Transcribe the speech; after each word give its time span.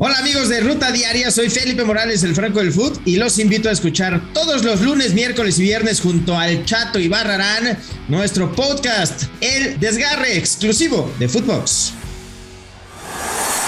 Hola 0.00 0.18
amigos 0.18 0.48
de 0.48 0.60
Ruta 0.60 0.92
Diaria, 0.92 1.28
soy 1.32 1.50
Felipe 1.50 1.82
Morales, 1.82 2.22
el 2.22 2.32
Franco 2.32 2.60
del 2.60 2.72
Foot, 2.72 3.00
y 3.04 3.16
los 3.16 3.36
invito 3.40 3.68
a 3.68 3.72
escuchar 3.72 4.32
todos 4.32 4.62
los 4.62 4.80
lunes, 4.80 5.12
miércoles 5.12 5.58
y 5.58 5.62
viernes 5.62 6.00
junto 6.00 6.38
al 6.38 6.64
Chato 6.64 7.00
y 7.00 7.08
Barrarán 7.08 7.76
nuestro 8.06 8.52
podcast, 8.52 9.24
El 9.40 9.80
Desgarre, 9.80 10.38
exclusivo 10.38 11.12
de 11.18 11.28
Footbox. 11.28 11.94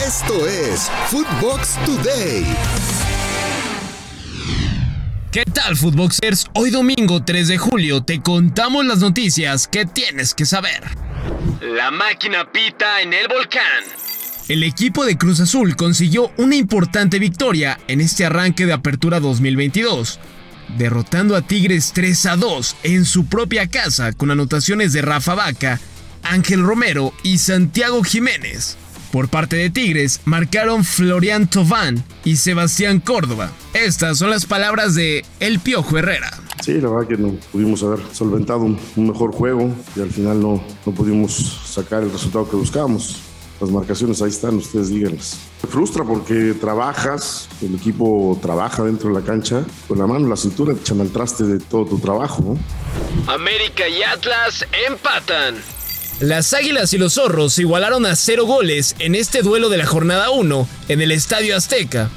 Esto 0.06 0.46
es 0.46 0.88
Footbox 1.08 1.74
Today. 1.84 2.46
¿Qué 5.32 5.42
tal, 5.52 5.76
Footboxers? 5.76 6.46
Hoy 6.54 6.70
domingo 6.70 7.24
3 7.24 7.48
de 7.48 7.58
julio 7.58 8.04
te 8.04 8.22
contamos 8.22 8.86
las 8.86 9.00
noticias 9.00 9.66
que 9.66 9.84
tienes 9.84 10.32
que 10.36 10.46
saber. 10.46 10.84
La 11.60 11.90
máquina 11.90 12.52
pita 12.52 13.00
en 13.00 13.14
el 13.14 13.26
volcán. 13.26 14.09
El 14.50 14.64
equipo 14.64 15.04
de 15.04 15.16
Cruz 15.16 15.38
Azul 15.38 15.76
consiguió 15.76 16.32
una 16.36 16.56
importante 16.56 17.20
victoria 17.20 17.78
en 17.86 18.00
este 18.00 18.24
arranque 18.24 18.66
de 18.66 18.72
Apertura 18.72 19.20
2022, 19.20 20.18
derrotando 20.76 21.36
a 21.36 21.42
Tigres 21.42 21.92
3 21.94 22.26
a 22.26 22.34
2 22.34 22.76
en 22.82 23.04
su 23.04 23.26
propia 23.26 23.68
casa 23.68 24.10
con 24.10 24.32
anotaciones 24.32 24.92
de 24.92 25.02
Rafa 25.02 25.36
Vaca, 25.36 25.78
Ángel 26.24 26.64
Romero 26.64 27.12
y 27.22 27.38
Santiago 27.38 28.02
Jiménez. 28.02 28.76
Por 29.12 29.28
parte 29.28 29.54
de 29.54 29.70
Tigres 29.70 30.20
marcaron 30.24 30.84
Florian 30.84 31.48
Tobán 31.48 32.02
y 32.24 32.34
Sebastián 32.34 32.98
Córdoba. 32.98 33.52
Estas 33.72 34.18
son 34.18 34.30
las 34.30 34.46
palabras 34.46 34.96
de 34.96 35.24
El 35.38 35.60
Piojo 35.60 35.96
Herrera. 35.96 36.32
Sí, 36.60 36.72
la 36.80 36.88
verdad 36.88 37.06
que 37.06 37.16
no 37.16 37.36
pudimos 37.52 37.84
haber 37.84 38.00
solventado 38.12 38.62
un, 38.62 38.80
mejor 38.96 39.30
juego 39.30 39.72
y 39.94 40.00
al 40.00 40.10
final 40.10 40.40
no, 40.40 40.60
no 40.84 40.92
pudimos 40.92 41.60
sacar 41.72 42.02
el 42.02 42.10
resultado 42.10 42.50
que 42.50 42.56
buscábamos. 42.56 43.29
Las 43.60 43.70
marcaciones 43.70 44.22
ahí 44.22 44.30
están, 44.30 44.56
ustedes 44.56 44.88
díganlas. 44.88 45.36
Me 45.62 45.68
frustra 45.68 46.02
porque 46.02 46.54
trabajas, 46.58 47.48
el 47.60 47.74
equipo 47.74 48.38
trabaja 48.40 48.84
dentro 48.84 49.10
de 49.10 49.20
la 49.20 49.26
cancha, 49.26 49.64
con 49.86 49.98
la 49.98 50.06
mano 50.06 50.24
en 50.24 50.30
la 50.30 50.36
cintura 50.36 50.72
te 50.72 50.80
echan 50.80 51.00
al 51.00 51.10
traste 51.10 51.44
de 51.44 51.58
todo 51.58 51.84
tu 51.84 51.98
trabajo. 51.98 52.56
América 53.26 53.86
y 53.86 54.02
Atlas 54.02 54.64
empatan. 54.88 55.56
Las 56.20 56.54
Águilas 56.54 56.92
y 56.94 56.98
los 56.98 57.14
Zorros 57.14 57.58
igualaron 57.58 58.06
a 58.06 58.16
cero 58.16 58.46
goles 58.46 58.96
en 58.98 59.14
este 59.14 59.42
duelo 59.42 59.68
de 59.68 59.76
la 59.76 59.86
jornada 59.86 60.30
1 60.30 60.68
en 60.88 61.00
el 61.02 61.12
Estadio 61.12 61.54
Azteca. 61.54 62.10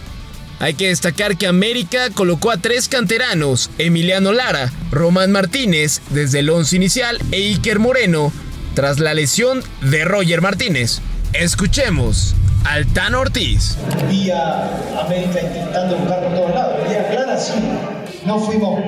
Hay 0.60 0.76
que 0.76 0.88
destacar 0.88 1.38
que 1.38 1.48
América 1.48 2.10
colocó 2.10 2.52
a 2.52 2.58
tres 2.58 2.88
canteranos, 2.88 3.70
Emiliano 3.78 4.32
Lara, 4.32 4.72
Román 4.92 5.34
Martínez 5.34 6.02
desde 6.10 6.40
el 6.40 6.50
once 6.50 6.76
inicial 6.76 7.20
e 7.32 7.38
Iker 7.38 7.80
Moreno 7.80 8.32
tras 8.74 9.00
la 9.00 9.14
lesión 9.14 9.62
de 9.82 10.06
Roger 10.06 10.42
Martínez. 10.42 11.02
Escuchemos 11.34 12.36
al 12.64 12.86
Tan 12.94 13.16
Ortiz. 13.16 13.76
Vi 14.08 14.30
a 14.30 14.70
América 15.04 15.42
intentando 15.42 15.98
buscar 15.98 16.22
por 16.22 16.36
todos 16.36 16.54
lados. 16.54 16.88
Ideas 16.88 17.08
claras, 17.08 17.48
sí. 17.48 17.54
No 18.24 18.40
fuimos 18.40 18.80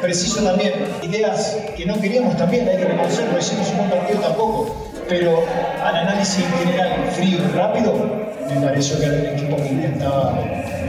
precisos 0.00 0.44
también. 0.44 0.72
Ideas 1.02 1.56
que 1.76 1.86
no 1.86 2.00
queríamos 2.00 2.36
también, 2.36 2.68
hay 2.68 2.78
que 2.78 2.86
reconocerlo. 2.86 3.38
Hicimos 3.38 3.68
un 3.68 3.78
buen 3.78 3.90
partido 3.90 4.20
tampoco. 4.20 4.92
Pero 5.08 5.46
al 5.84 5.96
análisis 5.96 6.44
general, 6.58 7.12
frío 7.14 7.38
y 7.38 7.56
rápido, 7.56 8.34
me 8.48 8.60
pareció 8.60 8.98
que 8.98 9.04
era 9.04 9.14
el 9.14 9.26
equipo 9.26 9.56
que 9.56 9.68
intentaba 9.68 10.32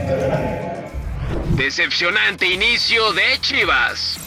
ganar. 0.08 0.90
Decepcionante 1.56 2.52
inicio 2.52 3.12
de 3.12 3.40
Chivas. 3.40 4.18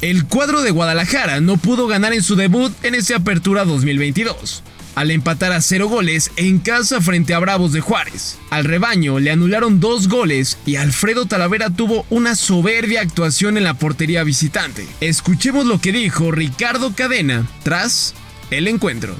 El 0.00 0.26
cuadro 0.26 0.62
de 0.62 0.70
Guadalajara 0.70 1.40
no 1.40 1.58
pudo 1.58 1.86
ganar 1.86 2.14
en 2.14 2.22
su 2.22 2.34
debut 2.34 2.72
en 2.82 2.94
esta 2.94 3.16
apertura 3.16 3.64
2022 3.64 4.62
al 4.94 5.10
empatar 5.10 5.52
a 5.52 5.60
cero 5.60 5.88
goles 5.88 6.30
en 6.36 6.58
casa 6.58 7.00
frente 7.00 7.34
a 7.34 7.38
Bravos 7.38 7.72
de 7.72 7.80
Juárez. 7.80 8.38
Al 8.50 8.64
rebaño 8.64 9.18
le 9.18 9.30
anularon 9.30 9.80
dos 9.80 10.08
goles 10.08 10.58
y 10.66 10.76
Alfredo 10.76 11.26
Talavera 11.26 11.70
tuvo 11.70 12.06
una 12.10 12.36
soberbia 12.36 13.00
actuación 13.00 13.56
en 13.56 13.64
la 13.64 13.74
portería 13.74 14.24
visitante. 14.24 14.86
Escuchemos 15.00 15.66
lo 15.66 15.80
que 15.80 15.92
dijo 15.92 16.30
Ricardo 16.30 16.94
Cadena 16.94 17.46
tras 17.62 18.14
el 18.50 18.68
encuentro. 18.68 19.14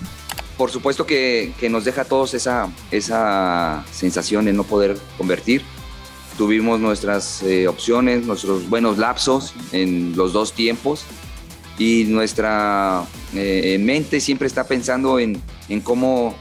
Por 0.56 0.70
supuesto 0.70 1.04
que, 1.04 1.52
nos 1.68 1.84
deja 1.84 2.02
a 2.02 2.04
todos 2.04 2.34
esa, 2.34 2.68
esa 2.90 3.84
sensación 3.90 4.44
de 4.44 4.52
no 4.52 4.62
poder 4.64 4.96
convertir. 5.18 5.62
Tuvimos 6.38 6.80
nuestras 6.80 7.42
eh, 7.42 7.66
opciones, 7.68 8.24
nuestros 8.24 8.68
buenos 8.68 8.98
lapsos 8.98 9.54
en 9.72 10.16
los 10.16 10.32
dos 10.32 10.52
tiempos 10.52 11.04
y 11.78 12.04
nuestra 12.04 13.04
eh, 13.34 13.78
mente 13.80 14.20
siempre 14.20 14.46
está 14.46 14.64
pensando 14.64 15.18
en, 15.18 15.40
en 15.68 15.80
cómo 15.80 16.36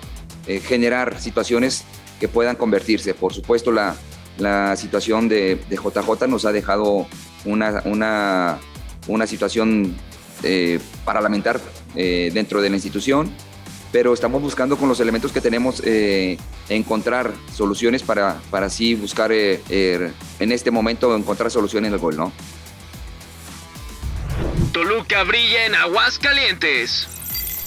eh, 0.48 0.60
generar 0.60 1.20
situaciones 1.20 1.84
que 2.20 2.28
puedan 2.28 2.56
convertirse. 2.56 3.14
Por 3.14 3.34
supuesto, 3.34 3.72
la, 3.72 3.96
la 4.38 4.76
situación 4.76 5.28
de, 5.28 5.56
de, 5.70 5.76
JJ 5.76 6.28
nos 6.28 6.46
ha 6.46 6.52
dejado 6.52 7.08
una, 7.46 7.82
una, 7.86 8.60
una 9.08 9.28
situación 9.28 9.96
eh, 10.44 10.80
para 11.06 11.22
lamentar 11.22 11.60
dentro 11.96 12.60
de 12.60 12.72
la 12.72 12.76
institución, 12.76 13.32
pero 13.92 14.16
estamos 14.16 14.42
buscando 14.42 14.78
con 14.78 14.90
los 14.90 15.00
elementos 15.00 15.32
que 15.32 15.42
tenemos 15.42 15.84
encontrar 16.70 17.32
soluciones 17.54 18.02
para, 18.02 18.42
para 18.50 18.66
así 18.66 18.96
buscar 18.96 19.32
en 19.32 20.12
este 20.40 20.72
momento 20.72 21.16
encontrar 21.16 21.52
soluciones 21.52 21.90
en 21.90 21.94
el 21.94 22.00
gol, 22.00 22.18
¿no? 22.18 22.32
Toluca 24.74 25.22
brilla 25.24 25.68
en 25.68 25.76
Aguascalientes. 25.76 27.08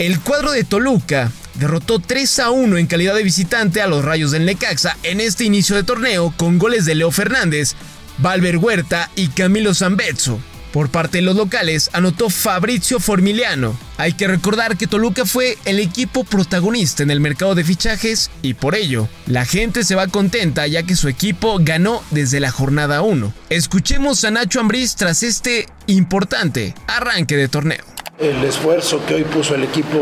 El 0.01 0.19
cuadro 0.21 0.51
de 0.51 0.65
Toluca 0.65 1.31
derrotó 1.55 2.01
3 2.01 2.41
a 2.41 2.51
1 2.51 2.79
en 2.79 2.89
calidad 2.89 3.15
de 3.15 3.23
visitante 3.23 3.81
a 3.81 3.87
los 3.87 4.05
Rayos 4.05 4.33
del 4.33 4.45
Necaxa 4.45 4.97
en 5.05 5.21
este 5.21 5.45
inicio 5.45 5.77
de 5.77 5.85
torneo 5.85 6.35
con 6.37 6.59
goles 6.59 6.85
de 6.85 6.97
Leo 6.97 7.13
Fernández, 7.13 7.77
Valver 8.19 8.59
Huerta 8.59 9.09
y 9.15 9.29
Camilo 9.29 9.73
Zambezzo. 9.73 10.41
Por 10.77 10.91
parte 10.91 11.19
de 11.19 11.23
los 11.23 11.37
locales 11.37 11.89
anotó 11.95 12.29
Fabrizio 12.29 13.01
Formiliano. 13.01 13.75
Hay 13.97 14.13
que 14.13 14.29
recordar 14.29 14.77
que 14.77 14.87
Toluca 14.87 15.25
fue 15.25 15.57
el 15.65 15.79
equipo 15.79 16.23
protagonista 16.23 17.03
en 17.03 17.11
el 17.11 17.19
mercado 17.19 17.55
de 17.55 17.65
fichajes 17.65 18.31
y 18.43 18.53
por 18.53 18.75
ello 18.75 19.09
la 19.25 19.47
gente 19.47 19.85
se 19.85 19.95
va 19.95 20.07
contenta 20.07 20.67
ya 20.67 20.83
que 20.83 20.95
su 20.95 21.09
equipo 21.09 21.57
ganó 21.63 22.03
desde 22.11 22.41
la 22.41 22.51
jornada 22.51 23.01
1. 23.01 23.33
Escuchemos 23.49 24.23
a 24.27 24.31
Nacho 24.31 24.61
Ambriz 24.61 24.97
tras 24.97 25.23
este 25.23 25.67
importante 25.87 26.75
arranque 26.89 27.39
de 27.39 27.49
torneo. 27.49 27.96
El 28.19 28.43
esfuerzo 28.45 29.05
que 29.07 29.15
hoy 29.15 29.25
puso 29.25 29.55
el 29.55 29.63
equipo 29.63 29.99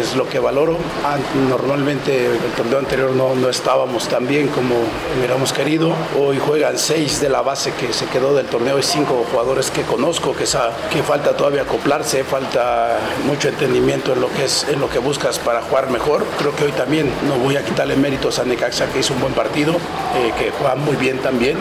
es 0.00 0.16
lo 0.16 0.26
que 0.26 0.38
valoro. 0.38 0.78
Normalmente 1.50 2.24
el 2.24 2.52
torneo 2.56 2.78
anterior 2.78 3.10
no, 3.10 3.34
no 3.34 3.50
estábamos 3.50 4.08
tan 4.08 4.26
bien 4.26 4.48
como 4.48 4.74
hubiéramos 5.18 5.52
querido. 5.52 5.92
Hoy 6.18 6.38
juegan 6.38 6.78
seis 6.78 7.20
de 7.20 7.28
la 7.28 7.42
base 7.42 7.74
que 7.74 7.92
se 7.92 8.06
quedó 8.06 8.34
del 8.34 8.46
torneo 8.46 8.78
y 8.78 8.82
cinco 8.82 9.26
jugadores 9.30 9.70
que 9.70 9.82
conozco, 9.82 10.34
que, 10.34 10.44
que 10.44 11.02
falta 11.02 11.36
todavía 11.36 11.62
acoplarse, 11.62 12.24
falta 12.24 12.98
mucho 13.26 13.48
entendimiento 13.48 14.14
en 14.14 14.22
lo 14.22 14.32
que 14.32 14.46
es 14.46 14.66
en 14.70 14.80
lo 14.80 14.88
que 14.88 14.98
buscas 14.98 15.38
para 15.38 15.60
jugar 15.60 15.90
mejor. 15.90 16.24
Creo 16.38 16.56
que 16.56 16.64
hoy 16.64 16.72
también 16.72 17.10
no 17.28 17.36
voy 17.36 17.56
a 17.56 17.64
quitarle 17.66 17.96
méritos 17.96 18.38
a 18.38 18.44
Necaxa 18.44 18.86
que 18.86 19.00
hizo 19.00 19.12
un 19.12 19.20
buen 19.20 19.34
partido, 19.34 19.74
eh, 19.74 20.32
que 20.38 20.52
juega 20.52 20.74
muy 20.74 20.96
bien 20.96 21.18
también. 21.18 21.58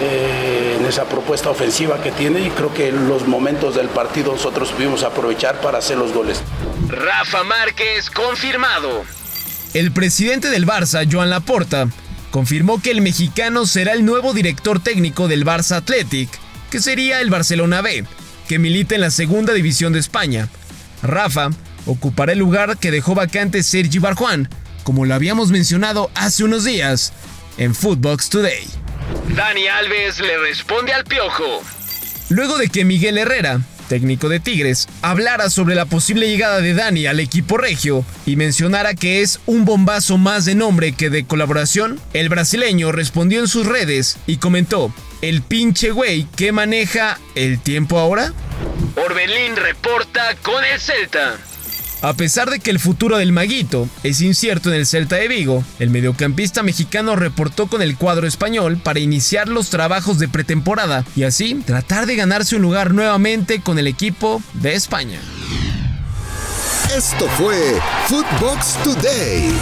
Eh, 0.00 0.76
en 0.78 0.84
esa 0.84 1.04
propuesta 1.04 1.48
ofensiva 1.48 2.02
que 2.02 2.12
tiene 2.12 2.40
y 2.40 2.50
creo 2.50 2.72
que 2.74 2.88
en 2.88 3.08
los 3.08 3.26
momentos 3.26 3.74
del 3.76 3.88
partido 3.88 4.32
nosotros 4.32 4.70
pudimos 4.72 5.02
aprovechar 5.02 5.60
para 5.60 5.78
hacer 5.78 5.96
los 5.96 6.12
goles. 6.12 6.42
Rafa 6.88 7.44
Márquez 7.44 8.10
confirmado. 8.10 9.04
El 9.72 9.92
presidente 9.92 10.50
del 10.50 10.66
Barça, 10.66 11.08
Joan 11.10 11.30
Laporta, 11.30 11.88
confirmó 12.30 12.82
que 12.82 12.90
el 12.90 13.00
mexicano 13.00 13.64
será 13.64 13.94
el 13.94 14.04
nuevo 14.04 14.34
director 14.34 14.80
técnico 14.80 15.28
del 15.28 15.46
Barça 15.46 15.76
Athletic, 15.76 16.28
que 16.70 16.80
sería 16.80 17.20
el 17.22 17.30
Barcelona 17.30 17.80
B, 17.80 18.04
que 18.48 18.58
milita 18.58 18.94
en 18.94 19.00
la 19.00 19.10
segunda 19.10 19.54
división 19.54 19.94
de 19.94 20.00
España. 20.00 20.48
Rafa 21.02 21.50
ocupará 21.86 22.32
el 22.32 22.38
lugar 22.38 22.76
que 22.76 22.90
dejó 22.90 23.14
vacante 23.14 23.62
Sergi 23.62 23.98
Barjuan, 23.98 24.48
como 24.82 25.06
lo 25.06 25.14
habíamos 25.14 25.50
mencionado 25.50 26.10
hace 26.14 26.44
unos 26.44 26.64
días 26.64 27.12
en 27.56 27.74
Footbox 27.74 28.28
Today. 28.28 28.85
Dani 29.36 29.68
Alves 29.68 30.18
le 30.20 30.38
responde 30.38 30.94
al 30.94 31.04
piojo. 31.04 31.62
Luego 32.30 32.56
de 32.56 32.70
que 32.70 32.86
Miguel 32.86 33.18
Herrera, 33.18 33.60
técnico 33.86 34.30
de 34.30 34.40
Tigres, 34.40 34.88
hablara 35.02 35.50
sobre 35.50 35.74
la 35.74 35.84
posible 35.84 36.26
llegada 36.26 36.62
de 36.62 36.72
Dani 36.72 37.04
al 37.04 37.20
equipo 37.20 37.58
regio 37.58 38.02
y 38.24 38.36
mencionara 38.36 38.94
que 38.94 39.20
es 39.20 39.38
un 39.44 39.66
bombazo 39.66 40.16
más 40.16 40.46
de 40.46 40.54
nombre 40.54 40.92
que 40.92 41.10
de 41.10 41.26
colaboración, 41.26 42.00
el 42.14 42.30
brasileño 42.30 42.92
respondió 42.92 43.40
en 43.40 43.48
sus 43.48 43.66
redes 43.66 44.16
y 44.26 44.38
comentó, 44.38 44.90
¿el 45.20 45.42
pinche 45.42 45.90
güey 45.90 46.26
que 46.34 46.52
maneja 46.52 47.20
el 47.34 47.60
tiempo 47.60 47.98
ahora? 47.98 48.32
Orbelín 48.96 49.54
reporta 49.54 50.34
con 50.42 50.64
el 50.64 50.80
Celta. 50.80 51.36
A 52.02 52.14
pesar 52.14 52.50
de 52.50 52.60
que 52.60 52.70
el 52.70 52.78
futuro 52.78 53.16
del 53.16 53.32
Maguito 53.32 53.88
es 54.02 54.20
incierto 54.20 54.70
en 54.70 54.76
el 54.76 54.86
Celta 54.86 55.16
de 55.16 55.28
Vigo, 55.28 55.64
el 55.78 55.90
mediocampista 55.90 56.62
mexicano 56.62 57.16
reportó 57.16 57.68
con 57.68 57.80
el 57.82 57.96
cuadro 57.96 58.26
español 58.26 58.78
para 58.82 59.00
iniciar 59.00 59.48
los 59.48 59.70
trabajos 59.70 60.18
de 60.18 60.28
pretemporada 60.28 61.04
y 61.16 61.22
así 61.22 61.54
tratar 61.64 62.06
de 62.06 62.16
ganarse 62.16 62.56
un 62.56 62.62
lugar 62.62 62.92
nuevamente 62.92 63.60
con 63.60 63.78
el 63.78 63.86
equipo 63.86 64.42
de 64.54 64.74
España. 64.74 65.18
Esto 66.94 67.28
fue 67.36 67.80
Footbox 68.08 68.74
Today. 68.84 69.52